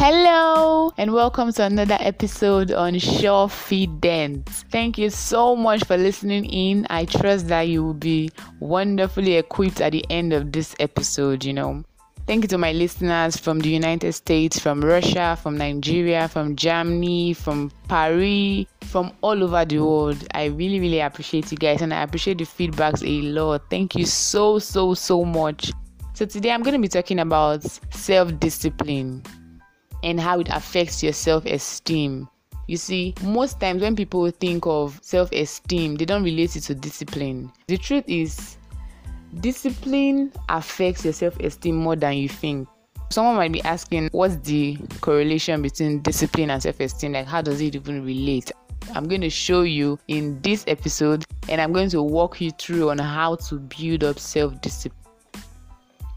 [0.00, 3.50] Hello and welcome to another episode on Sure
[3.98, 6.86] dance Thank you so much for listening in.
[6.88, 8.30] I trust that you will be
[8.60, 11.82] wonderfully equipped at the end of this episode, you know.
[12.28, 17.32] Thank you to my listeners from the United States, from Russia, from Nigeria, from Germany,
[17.32, 20.24] from Paris, from all over the world.
[20.32, 23.62] I really, really appreciate you guys and I appreciate the feedbacks a lot.
[23.68, 25.72] Thank you so, so, so much.
[26.14, 29.24] So, today I'm going to be talking about self discipline
[30.02, 32.28] and how it affects your self esteem.
[32.66, 36.74] You see, most times when people think of self esteem, they don't relate it to
[36.74, 37.50] discipline.
[37.66, 38.58] The truth is,
[39.40, 42.68] discipline affects your self esteem more than you think.
[43.10, 47.12] Someone might be asking, what's the correlation between discipline and self esteem?
[47.12, 48.52] Like, how does it even relate?
[48.94, 52.90] I'm going to show you in this episode, and I'm going to walk you through
[52.90, 54.94] on how to build up self discipline.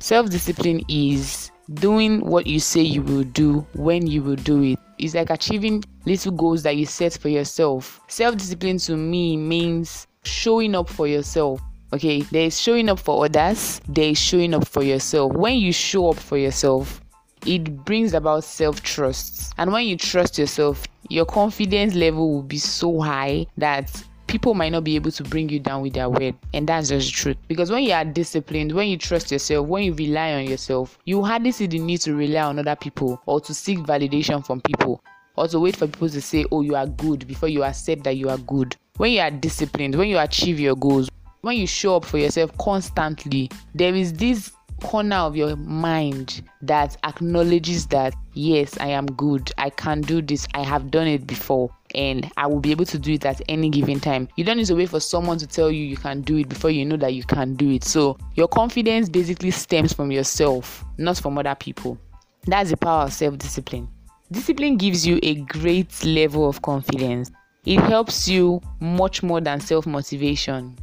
[0.00, 4.78] Self discipline is doing what you say you will do when you will do it.
[4.98, 8.00] It's like achieving little goals that you set for yourself.
[8.08, 11.60] Self discipline to me means showing up for yourself.
[11.92, 15.32] Okay, there is showing up for others, there is showing up for yourself.
[15.32, 17.00] When you show up for yourself,
[17.46, 19.54] it brings about self trust.
[19.58, 23.90] And when you trust yourself, your confidence level will be so high that
[24.30, 26.36] people might not be able to bring you down with their word.
[26.54, 27.36] And that's just the truth.
[27.48, 31.24] Because when you are disciplined, when you trust yourself, when you rely on yourself, you
[31.24, 35.02] hardly see the need to rely on other people or to seek validation from people
[35.36, 38.16] or to wait for people to say, oh, you are good before you accept that
[38.16, 38.76] you are good.
[38.98, 42.56] When you are disciplined, when you achieve your goals, when you show up for yourself
[42.58, 49.52] constantly, there is this corner of your mind that acknowledges that yes, I am good,
[49.58, 52.98] I can do this, I have done it before, and I will be able to
[52.98, 54.28] do it at any given time.
[54.36, 56.70] You don't need to wait for someone to tell you you can do it before
[56.70, 57.84] you know that you can do it.
[57.84, 61.98] So, your confidence basically stems from yourself, not from other people.
[62.46, 63.88] That's the power of self discipline.
[64.32, 67.30] Discipline gives you a great level of confidence.
[67.66, 70.76] It helps you much more than self motivation.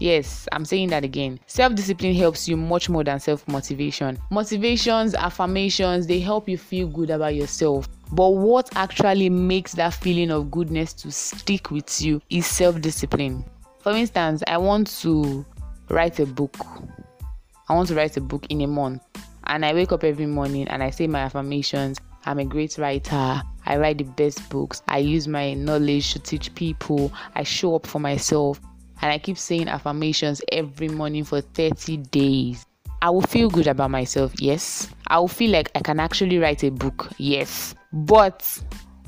[0.00, 1.40] Yes, I'm saying that again.
[1.46, 4.18] Self discipline helps you much more than self motivation.
[4.30, 7.88] Motivations, affirmations, they help you feel good about yourself.
[8.12, 13.44] But what actually makes that feeling of goodness to stick with you is self discipline.
[13.80, 15.44] For instance, I want to
[15.90, 16.54] write a book.
[17.68, 19.02] I want to write a book in a month.
[19.44, 21.98] And I wake up every morning and I say my affirmations.
[22.24, 23.42] I'm a great writer.
[23.66, 24.82] I write the best books.
[24.88, 27.12] I use my knowledge to teach people.
[27.34, 28.60] I show up for myself
[29.00, 32.66] and I keep saying affirmations every morning for 30 days,
[33.00, 34.88] I will feel good about myself, yes.
[35.06, 37.74] I will feel like I can actually write a book, yes.
[37.92, 38.60] But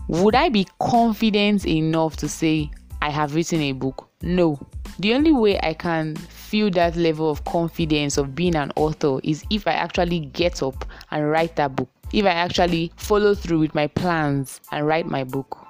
[0.09, 2.71] would I be confident enough to say
[3.03, 4.09] I have written a book?
[4.23, 4.61] No.
[4.99, 9.45] The only way I can feel that level of confidence of being an author is
[9.51, 11.89] if I actually get up and write that book.
[12.13, 15.67] If I actually follow through with my plans and write my book.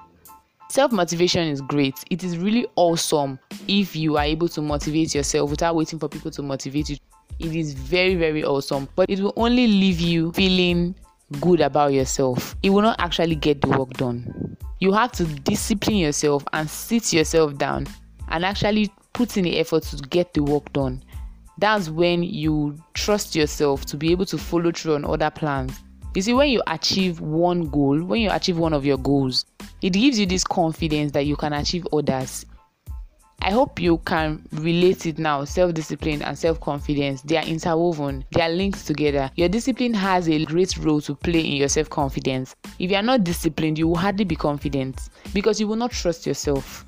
[0.71, 2.01] Self motivation is great.
[2.09, 3.37] It is really awesome
[3.67, 6.95] if you are able to motivate yourself without waiting for people to motivate you.
[7.39, 10.95] It is very, very awesome, but it will only leave you feeling
[11.41, 12.55] good about yourself.
[12.63, 14.55] It will not actually get the work done.
[14.79, 17.85] You have to discipline yourself and sit yourself down
[18.29, 21.03] and actually put in the effort to get the work done.
[21.57, 25.77] That's when you trust yourself to be able to follow through on other plans.
[26.13, 29.45] You see, when you achieve one goal, when you achieve one of your goals,
[29.81, 32.45] it gives you this confidence that you can achieve others.
[33.43, 35.45] I hope you can relate it now.
[35.45, 39.31] Self discipline and self confidence, they are interwoven, they are linked together.
[39.35, 42.55] Your discipline has a great role to play in your self confidence.
[42.77, 46.27] If you are not disciplined, you will hardly be confident because you will not trust
[46.27, 46.85] yourself.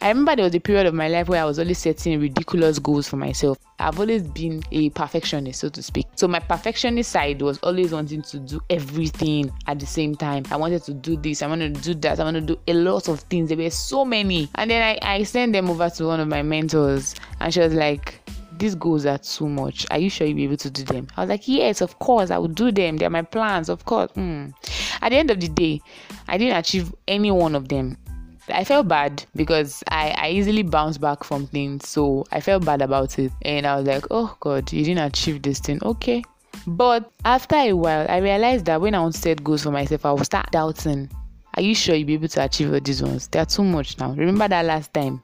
[0.00, 2.78] I remember there was a period of my life where I was always setting ridiculous
[2.78, 3.58] goals for myself.
[3.78, 6.06] I've always been a perfectionist, so to speak.
[6.16, 10.44] So my perfectionist side was always wanting to do everything at the same time.
[10.50, 12.74] I wanted to do this, I wanted to do that, I wanted to do a
[12.74, 13.48] lot of things.
[13.48, 14.48] There were so many.
[14.54, 17.74] And then I, I sent them over to one of my mentors, and she was
[17.74, 18.20] like,
[18.58, 19.86] these goals are too much.
[19.90, 21.08] Are you sure you'll be able to do them?
[21.16, 22.96] I was like, Yes, of course, I will do them.
[22.96, 24.10] They're my plans, of course.
[24.12, 24.54] Mm.
[25.02, 25.80] At the end of the day,
[26.28, 27.98] I didn't achieve any one of them.
[28.48, 31.88] I felt bad because I, I easily bounce back from things.
[31.88, 33.32] So I felt bad about it.
[33.42, 35.80] And I was like, oh God, you didn't achieve this thing.
[35.82, 36.22] Okay.
[36.66, 40.06] But after a while, I realized that when I want to set goals for myself,
[40.06, 41.10] I will start doubting.
[41.54, 43.28] Are you sure you'll be able to achieve all these ones?
[43.28, 44.12] They are too much now.
[44.12, 45.22] Remember that last time?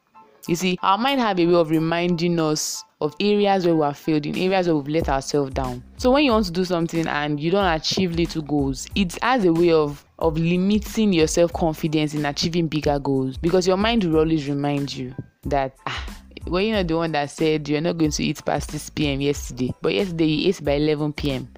[0.48, 3.96] You see, our mind have a way of reminding us of areas where we have
[3.96, 5.82] failed, in areas where we've let ourselves down.
[5.96, 9.44] So when you want to do something and you don't achieve little goals, it has
[9.44, 14.20] a way of of limiting your self-confidence in achieving bigger goals because your mind will
[14.20, 16.06] always remind you that ah,
[16.46, 19.20] well, you're not the one that said you're not going to eat past 6 p.m.
[19.20, 21.48] yesterday, but yesterday you ate by 11 p.m.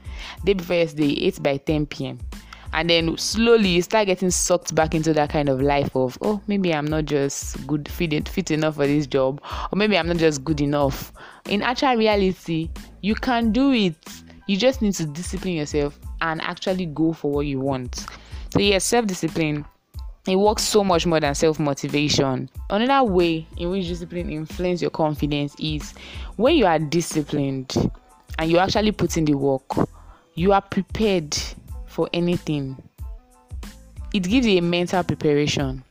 [0.45, 2.19] Day before yesterday you ate by 10 p.m.
[2.73, 6.41] and then slowly you start getting sucked back into that kind of life of oh
[6.49, 9.41] maybe i'm not just good fit, fit enough for this job
[9.73, 11.13] or maybe i'm not just good enough
[11.49, 12.69] in actual reality
[13.01, 13.95] you can do it
[14.49, 18.07] you just need to discipline yourself and actually go for what you want
[18.55, 19.65] so yes self-discipline
[20.27, 22.49] it works so much more than self motivation.
[22.71, 25.93] Another way in which discipline influences your confidence is
[26.37, 27.75] when you are disciplined
[28.39, 29.71] and you actually put in the work,
[30.35, 31.37] you are prepared
[31.87, 32.83] for anything.
[34.15, 35.85] It gives you a mental preparation.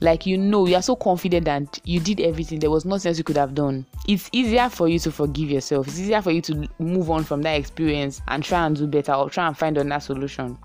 [0.00, 3.18] Like you know, you are so confident that you did everything, there was nothing else
[3.18, 3.84] you could have done.
[4.08, 7.42] It's easier for you to forgive yourself, it's easier for you to move on from
[7.42, 10.56] that experience and try and do better or try and find another solution.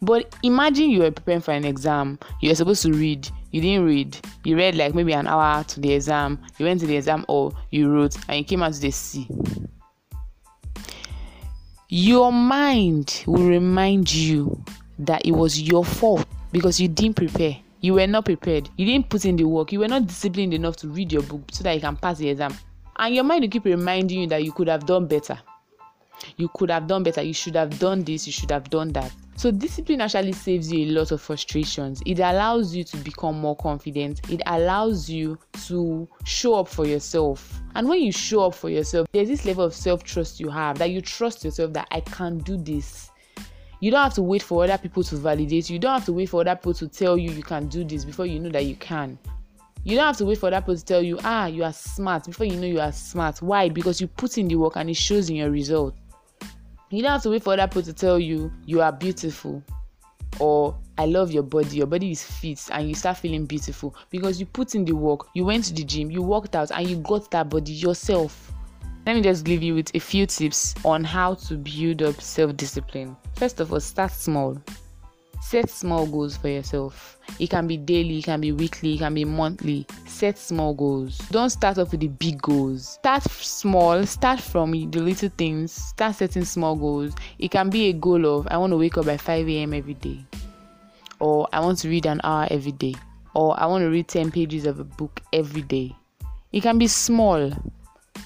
[0.00, 3.84] But imagine you were preparing for an exam, you were supposed to read, you didn't
[3.84, 7.24] read, you read like maybe an hour to the exam, you went to the exam
[7.28, 9.28] or you wrote and you came out to the C
[11.88, 14.62] your mind will remind you
[14.98, 17.56] that it was your fault because you didn't prepare.
[17.80, 18.68] You were not prepared.
[18.76, 19.72] You didn't put in the work.
[19.72, 22.28] You were not disciplined enough to read your book so that you can pass the
[22.28, 22.54] exam.
[22.96, 25.38] And your mind will keep reminding you that you could have done better.
[26.36, 27.22] You could have done better.
[27.22, 28.26] You should have done this.
[28.26, 29.12] You should have done that.
[29.38, 32.02] So, discipline actually saves you a lot of frustrations.
[32.04, 34.20] It allows you to become more confident.
[34.28, 35.38] It allows you
[35.68, 37.60] to show up for yourself.
[37.76, 40.76] And when you show up for yourself, there's this level of self trust you have
[40.78, 43.12] that you trust yourself that I can do this.
[43.78, 45.74] You don't have to wait for other people to validate you.
[45.74, 48.04] You don't have to wait for other people to tell you you can do this
[48.04, 49.20] before you know that you can.
[49.84, 52.24] You don't have to wait for that person to tell you, ah, you are smart
[52.24, 53.40] before you know you are smart.
[53.40, 53.68] Why?
[53.68, 55.94] Because you put in the work and it shows in your result.
[56.90, 59.62] You don't have to wait for other people to tell you you are beautiful
[60.40, 64.40] or I love your body, your body is fit, and you start feeling beautiful because
[64.40, 66.96] you put in the work, you went to the gym, you worked out, and you
[66.96, 68.52] got that body yourself.
[69.06, 72.56] Let me just leave you with a few tips on how to build up self
[72.56, 73.16] discipline.
[73.36, 74.60] First of all, start small.
[75.40, 77.18] Set small goals for yourself.
[77.38, 79.86] It can be daily, it can be weekly, it can be monthly.
[80.06, 81.18] Set small goals.
[81.30, 82.88] Don't start off with the big goals.
[82.88, 87.14] Start small, start from the little things, start setting small goals.
[87.38, 89.74] It can be a goal of I want to wake up by 5 a.m.
[89.74, 90.18] every day,
[91.20, 92.94] or I want to read an hour every day,
[93.34, 95.94] or I want to read 10 pages of a book every day.
[96.52, 97.52] It can be small.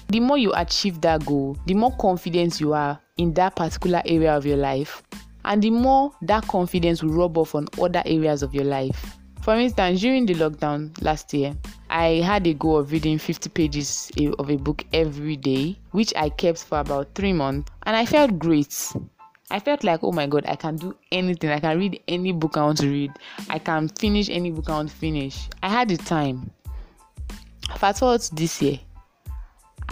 [0.09, 4.35] The more you achieve that goal, the more confidence you are in that particular area
[4.35, 5.03] of your life,
[5.45, 9.17] and the more that confidence will rub off on other areas of your life.
[9.41, 11.53] For instance, during the lockdown last year,
[11.89, 14.09] I had a goal of reading 50 pages
[14.39, 18.39] of a book every day, which I kept for about three months, and I felt
[18.39, 18.93] great.
[19.51, 21.49] I felt like, oh my god, I can do anything.
[21.49, 23.11] I can read any book I want to read.
[23.49, 25.49] I can finish any book I want to finish.
[25.61, 26.49] I had the time.
[27.77, 28.79] Fast forward to this year,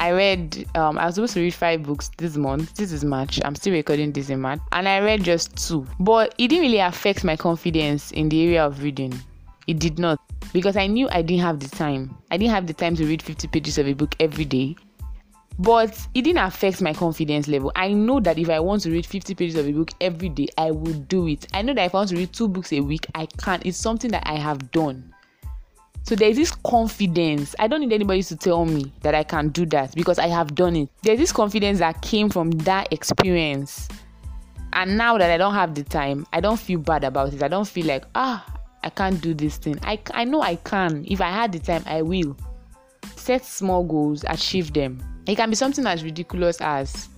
[0.01, 2.73] I read, um, I was supposed to read five books this month.
[2.73, 3.39] This is March.
[3.45, 4.59] I'm still recording this in March.
[4.71, 5.85] And I read just two.
[5.99, 9.13] But it didn't really affect my confidence in the area of reading.
[9.67, 10.19] It did not.
[10.53, 12.17] Because I knew I didn't have the time.
[12.31, 14.75] I didn't have the time to read 50 pages of a book every day.
[15.59, 17.71] But it didn't affect my confidence level.
[17.75, 20.47] I know that if I want to read 50 pages of a book every day,
[20.57, 21.45] I will do it.
[21.53, 23.61] I know that if I want to read two books a week, I can.
[23.65, 25.10] It's something that I have done.
[26.03, 27.55] So there's this confidence.
[27.59, 30.55] I don't need anybody to tell me that I can do that because I have
[30.55, 30.89] done it.
[31.03, 33.87] There's this confidence that came from that experience.
[34.73, 37.43] And now that I don't have the time, I don't feel bad about it.
[37.43, 38.45] I don't feel like, ah,
[38.83, 39.77] I can't do this thing.
[39.83, 41.05] I, I know I can.
[41.07, 42.35] If I had the time, I will.
[43.15, 44.99] Set small goals, achieve them.
[45.27, 47.09] It can be something as ridiculous as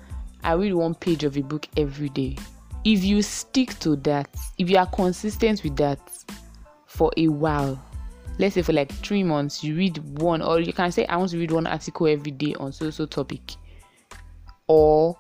[0.44, 2.38] I read one page of a book every day.
[2.84, 6.00] If you stick to that, if you are consistent with that
[6.86, 7.82] for a while,
[8.40, 11.30] let's say for like three months you read one or you can say i want
[11.30, 13.42] to read one article every day on so so topic.
[14.68, 15.18] Or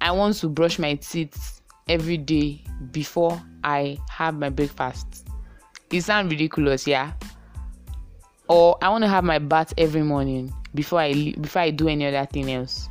[0.00, 5.26] i want to brush my teeth every day before i have my breakfast.
[5.90, 7.12] It sounds ridiculous yeah?
[8.48, 12.06] Or i want to have my bath every morning before i before i do any
[12.06, 12.88] other thing else.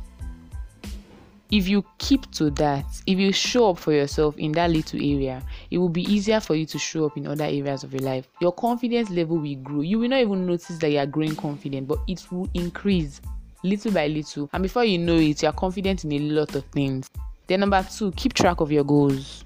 [1.50, 5.42] If you keep to that, if you show up for yourself in that little area,
[5.70, 8.26] it will be easier for you to show up in other areas of your life.
[8.40, 9.80] Your confidence level will grow.
[9.80, 13.20] You will not even notice that you are growing confident, but it will increase
[13.62, 14.48] little by little.
[14.52, 17.08] And before you know it, you are confident in a lot of things.
[17.46, 19.44] Then, number two, keep track of your goals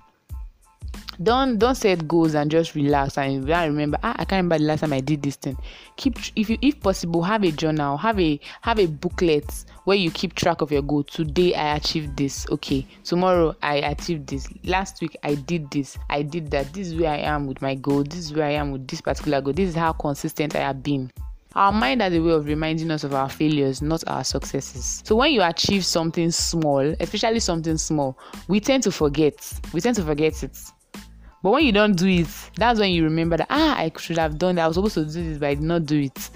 [1.22, 4.64] don't don't set goals and just relax and I remember ah, I can't remember the
[4.64, 5.56] last time I did this thing.
[5.96, 10.10] Keep if you if possible have a journal, have a have a booklet where you
[10.10, 11.04] keep track of your goal.
[11.04, 12.46] Today I achieved this.
[12.50, 14.48] Okay, tomorrow I achieved this.
[14.64, 15.98] Last week I did this.
[16.10, 16.72] I did that.
[16.72, 18.04] This is where I am with my goal.
[18.04, 19.52] This is where I am with this particular goal.
[19.52, 21.10] This is how consistent I have been.
[21.56, 25.02] Our mind has a way of reminding us of our failures, not our successes.
[25.06, 28.18] So when you achieve something small, especially something small,
[28.48, 29.36] we tend to forget.
[29.72, 30.58] We tend to forget it.
[31.44, 34.38] But when you don't do it, that's when you remember that ah, I should have
[34.38, 34.64] done that.
[34.64, 36.30] I was supposed to do this, but I did not do it.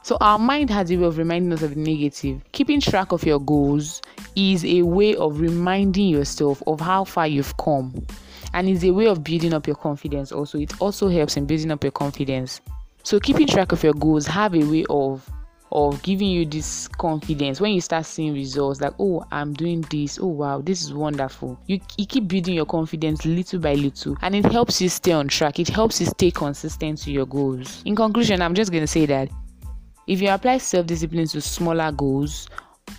[0.00, 2.40] So our mind has a way of reminding us of the negative.
[2.52, 4.00] Keeping track of your goals
[4.34, 8.06] is a way of reminding yourself of how far you've come.
[8.54, 10.58] And is a way of building up your confidence also.
[10.58, 12.62] It also helps in building up your confidence.
[13.02, 15.30] So keeping track of your goals have a way of
[15.74, 20.18] of giving you this confidence when you start seeing results like oh i'm doing this.
[20.20, 21.58] Oh wow this is wonderful.
[21.66, 25.28] You, you keep building your confidence little by little and it helps you stay on
[25.28, 25.58] track.
[25.58, 27.82] It helps you stay consistent to your goals.
[27.84, 29.28] In conclusion i'm just going to say that
[30.06, 32.48] if you apply self-discipline to smaller goals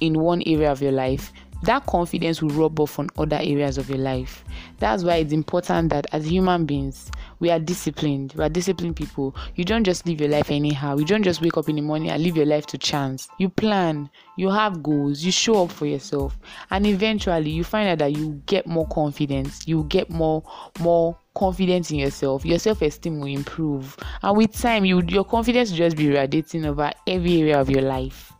[0.01, 1.31] in one area of your life
[1.65, 4.43] that confidence will rub off on other areas of your life.
[4.79, 8.33] That's why it's important that as human beings, we are disciplined.
[8.33, 9.35] We are disciplined people.
[9.55, 10.97] You don't just live your life anyhow.
[10.97, 13.27] You don't just wake up in the morning and live your life to chance.
[13.37, 16.37] You plan, you have goals, you show up for yourself,
[16.71, 19.67] and eventually you find out that you get more confidence.
[19.67, 20.43] You get more
[20.79, 22.45] more confidence in yourself.
[22.45, 26.91] Your self-esteem will improve, and with time, you your confidence will just be radiating over
[27.07, 28.34] every area of your life.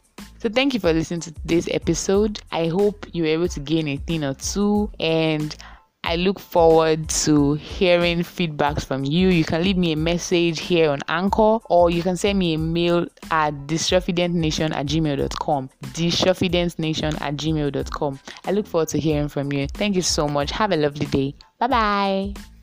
[0.46, 2.40] So thank you for listening to this episode.
[2.52, 5.56] I hope you were able to gain a thing or two and
[6.04, 9.30] I look forward to hearing feedbacks from you.
[9.30, 12.60] You can leave me a message here on Anchor or you can send me a
[12.60, 15.70] mail at thesurefidentnation at gmail.com.
[15.82, 18.20] Thesurefidentnation at gmail.com.
[18.46, 19.66] I look forward to hearing from you.
[19.70, 20.52] Thank you so much.
[20.52, 21.34] Have a lovely day.
[21.58, 22.55] Bye bye.